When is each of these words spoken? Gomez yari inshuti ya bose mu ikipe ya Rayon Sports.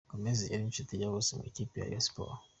Gomez 0.09 0.39
yari 0.51 0.63
inshuti 0.65 0.93
ya 1.01 1.11
bose 1.13 1.31
mu 1.37 1.43
ikipe 1.49 1.75
ya 1.77 1.87
Rayon 1.87 2.05
Sports. 2.07 2.43